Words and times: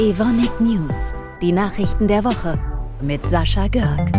Evonik 0.00 0.62
News, 0.62 1.12
die 1.42 1.52
Nachrichten 1.52 2.08
der 2.08 2.24
Woche 2.24 2.58
mit 3.02 3.26
Sascha 3.26 3.68
Görg. 3.68 4.10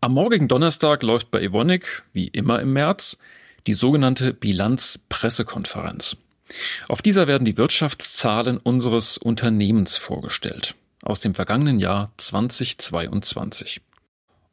Am 0.00 0.14
morgigen 0.14 0.48
Donnerstag 0.48 1.02
läuft 1.02 1.30
bei 1.30 1.42
Evonik, 1.42 2.02
wie 2.14 2.28
immer 2.28 2.58
im 2.60 2.72
März, 2.72 3.18
die 3.66 3.74
sogenannte 3.74 4.32
Bilanzpressekonferenz. 4.32 6.16
Auf 6.88 7.02
dieser 7.02 7.26
werden 7.26 7.44
die 7.44 7.58
Wirtschaftszahlen 7.58 8.56
unseres 8.56 9.18
Unternehmens 9.18 9.96
vorgestellt 9.96 10.76
aus 11.02 11.20
dem 11.20 11.34
vergangenen 11.34 11.78
Jahr 11.78 12.10
2022. 12.16 13.82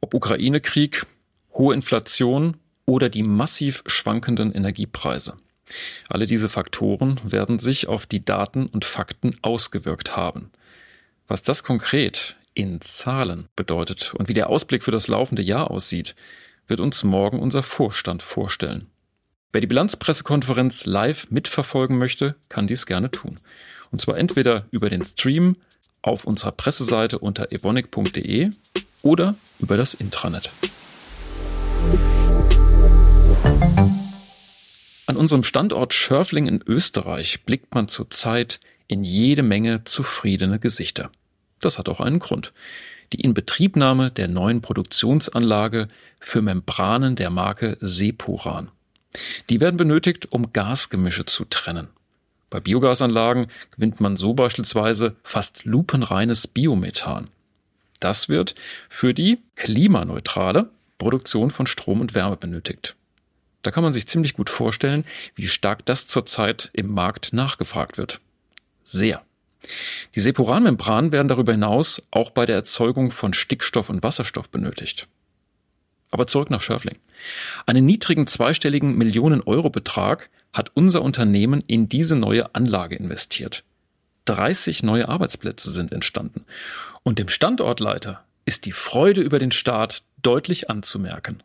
Ob 0.02 0.12
Ukraine-Krieg, 0.12 1.06
hohe 1.54 1.72
Inflation 1.72 2.58
oder 2.84 3.08
die 3.08 3.22
massiv 3.22 3.82
schwankenden 3.86 4.52
Energiepreise. 4.52 5.38
Alle 6.08 6.26
diese 6.26 6.48
Faktoren 6.48 7.20
werden 7.24 7.58
sich 7.58 7.88
auf 7.88 8.06
die 8.06 8.24
Daten 8.24 8.66
und 8.66 8.84
Fakten 8.84 9.36
ausgewirkt 9.42 10.16
haben. 10.16 10.50
Was 11.26 11.42
das 11.42 11.64
konkret 11.64 12.36
in 12.54 12.80
Zahlen 12.80 13.48
bedeutet 13.56 14.14
und 14.14 14.28
wie 14.28 14.34
der 14.34 14.50
Ausblick 14.50 14.84
für 14.84 14.90
das 14.90 15.08
laufende 15.08 15.42
Jahr 15.42 15.70
aussieht, 15.70 16.14
wird 16.66 16.80
uns 16.80 17.02
morgen 17.02 17.40
unser 17.40 17.62
Vorstand 17.62 18.22
vorstellen. 18.22 18.86
Wer 19.52 19.60
die 19.60 19.66
Bilanzpressekonferenz 19.66 20.84
live 20.84 21.30
mitverfolgen 21.30 21.98
möchte, 21.98 22.34
kann 22.48 22.66
dies 22.66 22.86
gerne 22.86 23.10
tun. 23.10 23.38
Und 23.90 24.00
zwar 24.00 24.18
entweder 24.18 24.66
über 24.70 24.88
den 24.88 25.04
Stream 25.04 25.56
auf 26.02 26.24
unserer 26.24 26.52
Presseseite 26.52 27.18
unter 27.18 27.52
evonik.de 27.52 28.50
oder 29.02 29.36
über 29.60 29.76
das 29.76 29.94
Intranet. 29.94 30.50
An 35.06 35.16
unserem 35.16 35.44
Standort 35.44 35.92
Schörfling 35.92 36.46
in 36.46 36.62
Österreich 36.66 37.44
blickt 37.44 37.74
man 37.74 37.88
zurzeit 37.88 38.58
in 38.86 39.04
jede 39.04 39.42
Menge 39.42 39.84
zufriedene 39.84 40.58
Gesichter. 40.58 41.10
Das 41.60 41.78
hat 41.78 41.90
auch 41.90 42.00
einen 42.00 42.20
Grund. 42.20 42.54
Die 43.12 43.20
Inbetriebnahme 43.20 44.10
der 44.10 44.28
neuen 44.28 44.62
Produktionsanlage 44.62 45.88
für 46.20 46.40
Membranen 46.40 47.16
der 47.16 47.28
Marke 47.28 47.76
Sepuran. 47.82 48.70
Die 49.50 49.60
werden 49.60 49.76
benötigt, 49.76 50.32
um 50.32 50.54
Gasgemische 50.54 51.26
zu 51.26 51.44
trennen. 51.44 51.90
Bei 52.48 52.60
Biogasanlagen 52.60 53.48
gewinnt 53.72 54.00
man 54.00 54.16
so 54.16 54.32
beispielsweise 54.32 55.16
fast 55.22 55.64
lupenreines 55.64 56.46
Biomethan. 56.46 57.28
Das 58.00 58.30
wird 58.30 58.54
für 58.88 59.12
die 59.12 59.38
klimaneutrale 59.56 60.70
Produktion 60.96 61.50
von 61.50 61.66
Strom 61.66 62.00
und 62.00 62.14
Wärme 62.14 62.36
benötigt. 62.36 62.96
Da 63.64 63.70
kann 63.70 63.82
man 63.82 63.94
sich 63.94 64.06
ziemlich 64.06 64.34
gut 64.34 64.50
vorstellen, 64.50 65.04
wie 65.34 65.48
stark 65.48 65.84
das 65.86 66.06
zurzeit 66.06 66.70
im 66.74 66.92
Markt 66.92 67.32
nachgefragt 67.32 67.98
wird. 67.98 68.20
Sehr. 68.84 69.24
Die 70.14 70.20
Sepuranmembranen 70.20 71.12
werden 71.12 71.28
darüber 71.28 71.52
hinaus 71.52 72.02
auch 72.10 72.30
bei 72.30 72.44
der 72.44 72.56
Erzeugung 72.56 73.10
von 73.10 73.32
Stickstoff 73.32 73.88
und 73.88 74.02
Wasserstoff 74.02 74.50
benötigt. 74.50 75.08
Aber 76.10 76.26
zurück 76.26 76.50
nach 76.50 76.60
Schörfling. 76.60 76.98
Einen 77.64 77.86
niedrigen 77.86 78.26
zweistelligen 78.26 78.98
Millionen-Euro-Betrag 78.98 80.28
hat 80.52 80.70
unser 80.74 81.00
Unternehmen 81.00 81.64
in 81.66 81.88
diese 81.88 82.16
neue 82.16 82.54
Anlage 82.54 82.96
investiert. 82.96 83.64
30 84.26 84.82
neue 84.82 85.08
Arbeitsplätze 85.08 85.72
sind 85.72 85.90
entstanden. 85.90 86.44
Und 87.02 87.18
dem 87.18 87.28
Standortleiter 87.30 88.24
ist 88.44 88.66
die 88.66 88.72
Freude 88.72 89.22
über 89.22 89.38
den 89.38 89.52
Start 89.52 90.02
deutlich 90.22 90.68
anzumerken. 90.68 91.42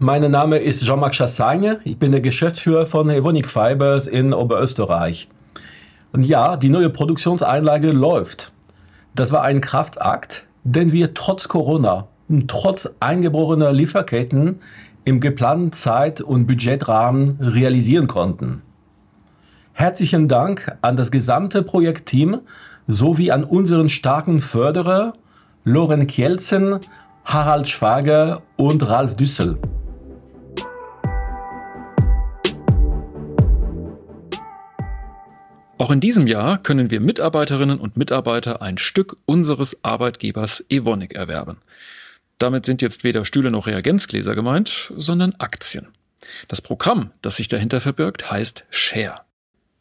Mein 0.00 0.30
Name 0.30 0.58
ist 0.58 0.84
Jean-Marc 0.84 1.16
Chassagne. 1.16 1.80
Ich 1.82 1.98
bin 1.98 2.12
der 2.12 2.20
Geschäftsführer 2.20 2.86
von 2.86 3.10
Evonik 3.10 3.48
Fibers 3.48 4.06
in 4.06 4.32
Oberösterreich. 4.32 5.28
Und 6.12 6.22
ja, 6.22 6.56
die 6.56 6.68
neue 6.68 6.88
Produktionseinlage 6.88 7.90
läuft. 7.90 8.52
Das 9.16 9.32
war 9.32 9.42
ein 9.42 9.60
Kraftakt, 9.60 10.46
den 10.62 10.92
wir 10.92 11.14
trotz 11.14 11.48
Corona 11.48 12.06
und 12.28 12.48
trotz 12.48 12.88
eingebrochener 13.00 13.72
Lieferketten 13.72 14.60
im 15.02 15.18
geplanten 15.18 15.72
Zeit- 15.72 16.20
und 16.20 16.46
Budgetrahmen 16.46 17.40
realisieren 17.40 18.06
konnten. 18.06 18.62
Herzlichen 19.72 20.28
Dank 20.28 20.78
an 20.80 20.96
das 20.96 21.10
gesamte 21.10 21.64
Projektteam 21.64 22.42
sowie 22.86 23.32
an 23.32 23.42
unseren 23.42 23.88
starken 23.88 24.40
Förderer 24.42 25.14
Loren 25.64 26.06
Kielzen, 26.06 26.78
Harald 27.24 27.68
Schwager 27.68 28.42
und 28.56 28.88
Ralf 28.88 29.14
Düssel. 29.14 29.58
Auch 35.78 35.92
in 35.92 36.00
diesem 36.00 36.26
Jahr 36.26 36.58
können 36.58 36.90
wir 36.90 37.00
Mitarbeiterinnen 37.00 37.78
und 37.78 37.96
Mitarbeiter 37.96 38.60
ein 38.62 38.78
Stück 38.78 39.16
unseres 39.26 39.78
Arbeitgebers 39.84 40.64
Evonik 40.68 41.14
erwerben. 41.14 41.58
Damit 42.38 42.66
sind 42.66 42.82
jetzt 42.82 43.04
weder 43.04 43.24
Stühle 43.24 43.52
noch 43.52 43.68
Reagenzgläser 43.68 44.34
gemeint, 44.34 44.92
sondern 44.96 45.36
Aktien. 45.38 45.86
Das 46.48 46.60
Programm, 46.60 47.12
das 47.22 47.36
sich 47.36 47.46
dahinter 47.46 47.80
verbirgt, 47.80 48.28
heißt 48.28 48.64
Share. 48.70 49.20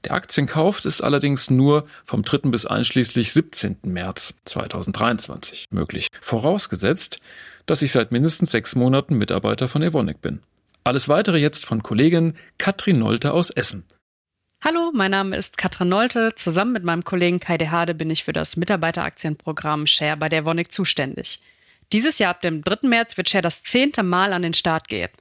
Der 0.04 0.14
Aktienkauf 0.14 0.86
ist 0.86 1.02
allerdings 1.02 1.50
nur 1.50 1.88
vom 2.06 2.22
3. 2.22 2.50
bis 2.50 2.68
einschließlich 2.68 3.34
17. 3.34 3.78
März 3.82 4.36
2023 4.46 5.66
möglich. 5.72 6.10
Vorausgesetzt, 6.22 7.20
dass 7.66 7.82
ich 7.82 7.92
seit 7.92 8.12
mindestens 8.12 8.52
sechs 8.52 8.76
Monaten 8.76 9.18
Mitarbeiter 9.18 9.68
von 9.68 9.82
Evonik 9.82 10.22
bin. 10.22 10.42
Alles 10.84 11.10
weitere 11.10 11.40
jetzt 11.40 11.66
von 11.66 11.82
Kollegin 11.82 12.36
Katrin 12.60 13.00
Nolte 13.00 13.34
aus 13.34 13.50
Essen. 13.50 13.84
Hallo, 14.60 14.92
mein 14.92 15.12
Name 15.12 15.38
ist 15.38 15.60
Katrin 15.60 15.90
Nolte. 15.90 16.34
Zusammen 16.34 16.74
mit 16.74 16.84
meinem 16.84 17.04
Kollegen 17.04 17.40
Kai 17.40 17.60
de 17.60 17.68
Hade 17.68 17.94
bin 17.94 18.10
ich 18.10 18.24
für 18.24 18.34
das 18.34 18.58
Mitarbeiteraktienprogramm 18.58 19.86
Share 19.86 20.18
bei 20.18 20.30
der 20.30 20.46
Wonig 20.46 20.72
zuständig. 20.72 21.40
Dieses 21.94 22.18
Jahr 22.18 22.32
ab 22.32 22.42
dem 22.42 22.64
3. 22.64 22.88
März 22.88 23.18
wird 23.18 23.30
Share 23.30 23.44
das 23.44 23.62
zehnte 23.62 24.02
Mal 24.02 24.34
an 24.34 24.42
den 24.42 24.56
Start 24.56 24.88
gehen. 24.88 25.12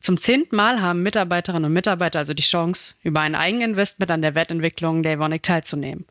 Zum 0.00 0.16
zehnten 0.16 0.54
Mal 0.54 0.80
haben 0.80 1.02
Mitarbeiterinnen 1.02 1.64
und 1.64 1.72
Mitarbeiter 1.72 2.20
also 2.20 2.32
die 2.32 2.44
Chance, 2.44 2.94
über 3.02 3.22
ein 3.22 3.34
Eigeninvestment 3.34 4.12
an 4.12 4.22
der 4.22 4.36
Wertentwicklung 4.36 5.02
der 5.02 5.14
Evonik 5.14 5.42
teilzunehmen. 5.42 6.06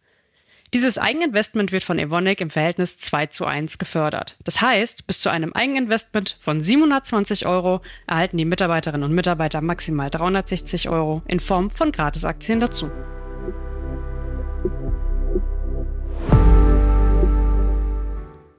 Dieses 0.75 0.97
Eigeninvestment 0.97 1.72
wird 1.72 1.86
von 1.86 1.97
Evonik 2.00 2.41
im 2.41 2.50
Verhältnis 2.50 2.97
2 2.97 3.28
zu 3.28 3.46
1 3.46 3.78
gefördert. 3.78 4.36
Das 4.44 4.59
heißt, 4.59 5.08
bis 5.08 5.22
zu 5.22 5.30
einem 5.30 5.53
Eigeninvestment 5.53 6.38
von 6.41 6.62
720 6.62 7.46
Euro 7.46 7.80
erhalten 8.08 8.36
die 8.36 8.44
Mitarbeiterinnen 8.44 9.06
und 9.06 9.16
Mitarbeiter 9.16 9.62
maximal 9.62 10.09
360 10.09 10.90
Euro 10.90 11.22
in 11.30 11.40
Form 11.40 11.72
von 11.72 11.94
Gratisaktien 11.94 12.59
dazu. 12.59 12.91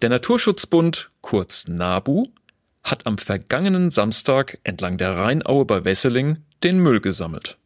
Der 0.01 0.09
Naturschutzbund, 0.09 1.11
kurz 1.21 1.69
NABU, 1.69 2.29
hat 2.83 3.07
am 3.07 3.19
vergangenen 3.19 3.91
Samstag 3.91 4.59
entlang 4.65 4.97
der 4.97 5.19
Rheinaue 5.19 5.67
bei 5.67 5.85
Wesseling 5.85 6.39
den 6.65 6.79
Müll 6.79 7.03
gesammelt. 7.03 7.59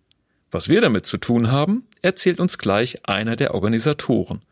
Was 0.53 0.69
wir 0.69 0.81
damit 0.81 1.06
zu 1.06 1.16
tun 1.16 1.53
haben, 1.53 1.84
erzählt 2.03 2.41
uns 2.41 2.59
gleich 2.59 3.06
einer 3.09 3.37
der 3.37 3.55
Organisatoren. 3.55 4.43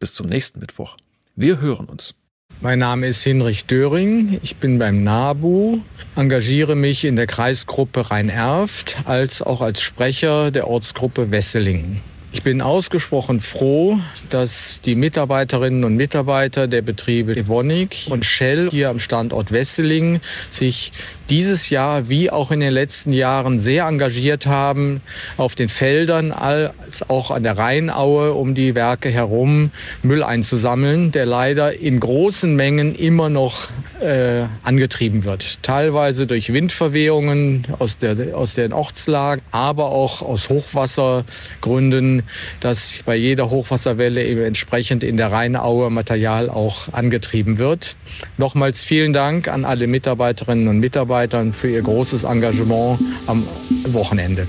Bis 0.00 0.12
zum 0.12 0.26
nächsten 0.26 0.58
Mittwoch. 0.58 0.96
Wir 1.36 1.60
hören 1.60 1.86
uns. 1.86 2.14
Mein 2.60 2.80
Name 2.80 3.06
ist 3.06 3.22
Hinrich 3.22 3.66
Döring. 3.66 4.40
Ich 4.42 4.56
bin 4.56 4.78
beim 4.78 5.04
NABU, 5.04 5.80
engagiere 6.16 6.74
mich 6.74 7.04
in 7.04 7.14
der 7.14 7.28
Kreisgruppe 7.28 8.10
Rhein-Erft 8.10 8.96
als 9.04 9.42
auch 9.42 9.60
als 9.60 9.80
Sprecher 9.80 10.50
der 10.50 10.66
Ortsgruppe 10.66 11.30
Wesseling. 11.30 12.00
Ich 12.34 12.42
bin 12.42 12.60
ausgesprochen 12.60 13.38
froh, 13.38 14.00
dass 14.28 14.80
die 14.80 14.96
Mitarbeiterinnen 14.96 15.84
und 15.84 15.94
Mitarbeiter 15.94 16.66
der 16.66 16.82
Betriebe 16.82 17.36
Evonik 17.36 18.08
und 18.10 18.24
Shell 18.24 18.70
hier 18.70 18.90
am 18.90 18.98
Standort 18.98 19.52
Wesseling 19.52 20.18
sich 20.50 20.90
dieses 21.30 21.70
Jahr 21.70 22.08
wie 22.08 22.30
auch 22.30 22.50
in 22.50 22.58
den 22.58 22.72
letzten 22.72 23.12
Jahren 23.12 23.58
sehr 23.60 23.86
engagiert 23.86 24.46
haben 24.46 25.00
auf 25.36 25.54
den 25.54 25.68
Feldern 25.68 26.32
als 26.32 27.08
auch 27.08 27.30
an 27.30 27.44
der 27.44 27.56
Rheinaue 27.56 28.34
um 28.34 28.54
die 28.54 28.74
Werke 28.74 29.10
herum 29.10 29.70
Müll 30.02 30.24
einzusammeln, 30.24 31.12
der 31.12 31.26
leider 31.26 31.78
in 31.78 32.00
großen 32.00 32.54
Mengen 32.54 32.96
immer 32.96 33.30
noch 33.30 33.70
äh, 34.00 34.46
angetrieben 34.64 35.24
wird. 35.24 35.62
Teilweise 35.62 36.26
durch 36.26 36.52
Windverwehungen 36.52 37.66
aus, 37.78 37.96
der, 37.96 38.36
aus 38.36 38.54
den 38.54 38.72
Ortslagen, 38.72 39.40
aber 39.52 39.86
auch 39.86 40.20
aus 40.20 40.48
Hochwassergründen, 40.48 42.23
dass 42.60 43.00
bei 43.04 43.16
jeder 43.16 43.50
Hochwasserwelle 43.50 44.24
eben 44.24 44.42
entsprechend 44.42 45.02
in 45.02 45.16
der 45.16 45.32
Rheinaue 45.32 45.90
Material 45.90 46.48
auch 46.48 46.92
angetrieben 46.92 47.58
wird. 47.58 47.96
Nochmals 48.38 48.82
vielen 48.82 49.12
Dank 49.12 49.48
an 49.48 49.64
alle 49.64 49.86
Mitarbeiterinnen 49.86 50.68
und 50.68 50.78
Mitarbeiter 50.78 51.44
für 51.52 51.68
ihr 51.70 51.82
großes 51.82 52.24
Engagement 52.24 52.98
am 53.26 53.44
Wochenende. 53.86 54.46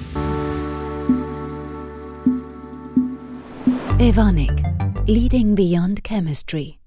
Evonik, 4.00 4.52
Leading 5.08 5.56
Beyond 5.56 6.04
Chemistry. 6.04 6.78